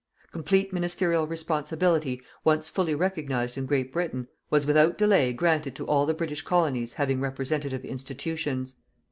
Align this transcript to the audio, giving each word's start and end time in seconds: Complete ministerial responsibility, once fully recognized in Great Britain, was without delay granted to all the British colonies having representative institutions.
Complete 0.31 0.73
ministerial 0.73 1.27
responsibility, 1.27 2.23
once 2.43 2.69
fully 2.69 2.95
recognized 2.95 3.55
in 3.55 3.67
Great 3.67 3.93
Britain, 3.93 4.27
was 4.49 4.65
without 4.65 4.97
delay 4.97 5.31
granted 5.31 5.75
to 5.75 5.85
all 5.85 6.07
the 6.07 6.15
British 6.15 6.41
colonies 6.41 6.93
having 6.93 7.21
representative 7.21 7.85
institutions. 7.85 8.77